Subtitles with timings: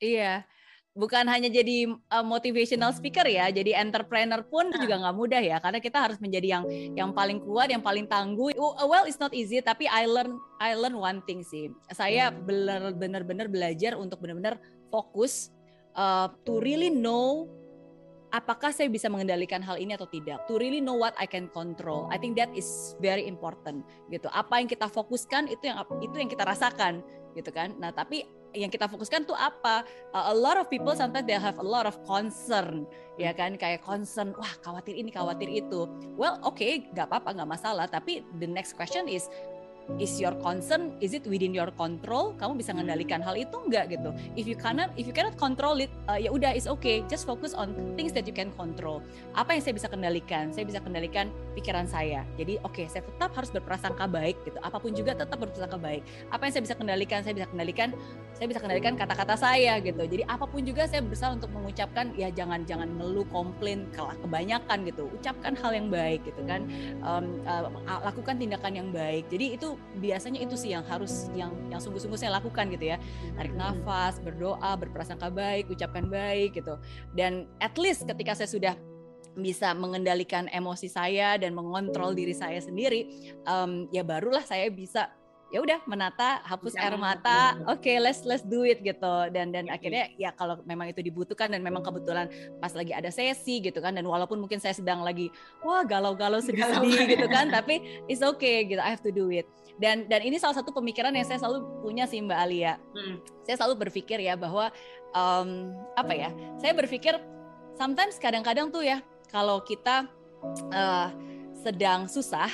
[0.00, 0.48] Iya
[0.90, 5.56] bukan hanya jadi uh, motivational speaker ya, jadi entrepreneur pun itu juga nggak mudah ya,
[5.62, 6.64] karena kita harus menjadi yang
[6.98, 8.50] yang paling kuat, yang paling tangguh.
[8.58, 11.70] Well, it's not easy, tapi I learn I learn one thing sih.
[11.94, 14.58] Saya benar-benar belajar untuk benar-benar
[14.90, 15.54] fokus
[15.94, 17.46] uh, to really know
[18.34, 20.42] apakah saya bisa mengendalikan hal ini atau tidak.
[20.50, 22.10] To really know what I can control.
[22.10, 24.26] I think that is very important gitu.
[24.34, 27.02] Apa yang kita fokuskan itu yang itu yang kita rasakan
[27.38, 27.78] gitu kan.
[27.78, 29.86] Nah, tapi yang kita fokuskan tuh apa?
[30.10, 33.54] Uh, a lot of people sometimes they have a lot of concern, ya kan?
[33.54, 35.86] Kayak concern, wah khawatir ini, khawatir itu.
[36.18, 37.86] Well, oke, okay, nggak apa-apa, nggak masalah.
[37.86, 39.30] Tapi the next question is,
[39.98, 42.36] is your concern is it within your control?
[42.36, 44.14] Kamu bisa mengendalikan hal itu enggak gitu?
[44.36, 47.02] If you cannot if you cannot control it uh, ya udah it's okay.
[47.08, 49.02] Just focus on things that you can control.
[49.34, 50.54] Apa yang saya bisa kendalikan?
[50.54, 52.22] Saya bisa kendalikan pikiran saya.
[52.38, 54.58] Jadi oke okay, saya tetap harus berprasangka baik gitu.
[54.62, 56.02] Apa pun juga tetap berprasangka baik.
[56.30, 57.20] Apa yang saya bisa kendalikan?
[57.24, 57.88] Saya bisa kendalikan
[58.40, 60.00] saya bisa kendalikan kata-kata saya gitu.
[60.00, 64.88] Jadi apa pun juga saya berusaha untuk mengucapkan ya jangan jangan ngeluh komplain kalah kebanyakan
[64.88, 65.12] gitu.
[65.12, 66.64] Ucapkan hal yang baik gitu kan.
[67.04, 67.68] Um, uh,
[68.06, 69.28] lakukan tindakan yang baik.
[69.28, 72.96] Jadi itu biasanya itu sih yang harus yang yang sungguh-sungguh saya lakukan gitu ya
[73.34, 73.60] tarik hmm.
[73.60, 76.78] nafas berdoa berprasangka baik ucapkan baik gitu
[77.18, 78.74] dan at least ketika saya sudah
[79.38, 85.10] bisa mengendalikan emosi saya dan mengontrol diri saya sendiri um, ya barulah saya bisa
[85.50, 89.14] ya udah menata hapus air mata oke okay, let's let's do it gitu.
[89.34, 92.30] Dan dan akhirnya ya kalau memang itu dibutuhkan dan memang kebetulan
[92.62, 93.94] pas lagi ada sesi gitu kan.
[93.94, 95.28] Dan walaupun mungkin saya sedang lagi
[95.66, 99.50] wah galau-galau sedih-sedih gitu kan tapi it's okay gitu I have to do it.
[99.82, 102.74] Dan dan ini salah satu pemikiran yang saya selalu punya sih Mbak Alia.
[102.94, 103.22] Hmm.
[103.46, 104.70] saya selalu berpikir ya bahwa
[105.14, 106.30] um, apa ya
[106.62, 107.18] saya berpikir
[107.74, 110.06] sometimes kadang-kadang tuh ya kalau kita
[110.70, 111.08] uh,
[111.56, 112.50] sedang susah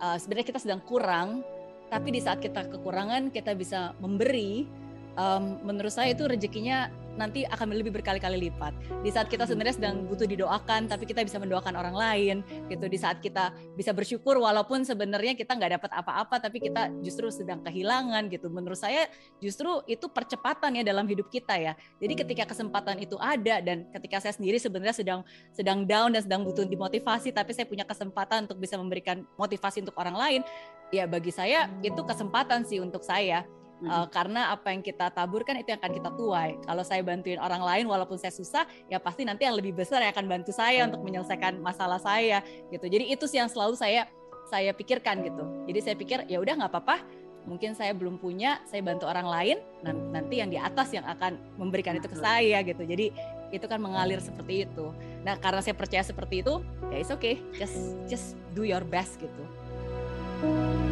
[0.00, 1.46] uh, sebenarnya kita sedang kurang
[1.92, 4.64] tapi di saat kita kekurangan kita bisa memberi
[5.16, 8.72] um, menurut saya itu rezekinya nanti akan lebih berkali-kali lipat.
[9.04, 12.36] Di saat kita sebenarnya sedang butuh didoakan, tapi kita bisa mendoakan orang lain,
[12.72, 12.88] gitu.
[12.88, 17.60] Di saat kita bisa bersyukur, walaupun sebenarnya kita nggak dapat apa-apa, tapi kita justru sedang
[17.60, 18.48] kehilangan, gitu.
[18.48, 19.08] Menurut saya
[19.44, 21.72] justru itu percepatan ya dalam hidup kita ya.
[22.00, 25.20] Jadi ketika kesempatan itu ada dan ketika saya sendiri sebenarnya sedang
[25.52, 29.96] sedang down dan sedang butuh dimotivasi, tapi saya punya kesempatan untuk bisa memberikan motivasi untuk
[30.00, 30.40] orang lain,
[30.88, 33.44] ya bagi saya itu kesempatan sih untuk saya
[33.86, 36.58] uh, karena apa yang kita taburkan itu yang akan kita tuai.
[36.62, 40.12] Kalau saya bantuin orang lain walaupun saya susah, ya pasti nanti yang lebih besar yang
[40.14, 42.86] akan bantu saya untuk menyelesaikan masalah saya gitu.
[42.86, 44.06] Jadi itu sih yang selalu saya
[44.50, 45.44] saya pikirkan gitu.
[45.70, 46.96] Jadi saya pikir ya udah nggak apa-apa.
[47.42, 49.58] Mungkin saya belum punya, saya bantu orang lain,
[50.14, 52.86] nanti yang di atas yang akan memberikan itu ke saya gitu.
[52.86, 53.10] Jadi
[53.50, 54.94] itu kan mengalir seperti itu.
[55.26, 56.62] Nah karena saya percaya seperti itu,
[56.94, 59.42] ya it's okay, just just do your best gitu.
[60.42, 60.91] Di